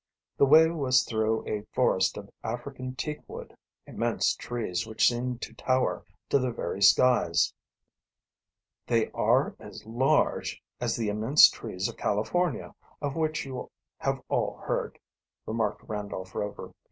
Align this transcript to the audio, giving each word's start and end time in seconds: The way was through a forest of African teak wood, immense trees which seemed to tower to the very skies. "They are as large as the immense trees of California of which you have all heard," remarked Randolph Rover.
The 0.35 0.47
way 0.47 0.67
was 0.71 1.03
through 1.03 1.47
a 1.47 1.61
forest 1.75 2.17
of 2.17 2.27
African 2.43 2.95
teak 2.95 3.19
wood, 3.29 3.55
immense 3.85 4.33
trees 4.35 4.87
which 4.87 5.07
seemed 5.07 5.43
to 5.43 5.53
tower 5.53 6.03
to 6.29 6.39
the 6.39 6.49
very 6.49 6.81
skies. 6.81 7.53
"They 8.87 9.11
are 9.11 9.55
as 9.59 9.85
large 9.85 10.59
as 10.79 10.95
the 10.95 11.09
immense 11.09 11.51
trees 11.51 11.87
of 11.87 11.97
California 11.97 12.73
of 12.99 13.15
which 13.15 13.45
you 13.45 13.69
have 13.99 14.19
all 14.27 14.57
heard," 14.57 14.97
remarked 15.45 15.83
Randolph 15.87 16.33
Rover. 16.33 16.71